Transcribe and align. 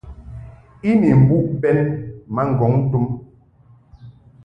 I 0.89 0.91
ni 0.99 1.09
mbuʼ 1.21 1.45
bɛn 1.61 1.77
ma 2.33 2.41
ŋgɔŋ 2.51 2.73
tum. 2.91 3.05